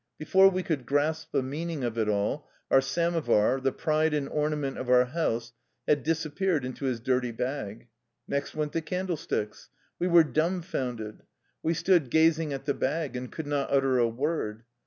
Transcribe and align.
Before 0.17 0.49
we 0.49 0.63
could 0.63 0.87
grasp 0.87 1.31
the 1.31 1.43
meaning 1.43 1.83
of 1.83 1.95
it 1.95 2.09
all, 2.09 2.49
our 2.71 2.81
samovar, 2.81 3.61
the 3.61 3.71
pride 3.71 4.15
and 4.15 4.27
ornament 4.29 4.79
of 4.79 4.89
our 4.89 5.05
house, 5.05 5.53
had 5.87 6.01
disappeared 6.01 6.65
into 6.65 6.85
his 6.85 6.99
dirty 6.99 7.31
bag. 7.31 7.87
Next 8.27 8.55
went 8.55 8.71
the 8.71 8.81
candlesticks. 8.81 9.69
We 9.99 10.07
were 10.07 10.23
dumfounded. 10.23 11.21
We 11.61 11.75
stood 11.75 12.09
gazing 12.09 12.51
at 12.51 12.65
the 12.65 12.73
bag, 12.73 13.15
and 13.15 13.31
could 13.31 13.45
not 13.45 13.71
utter 13.71 13.99
a 13.99 14.09
word. 14.09 14.63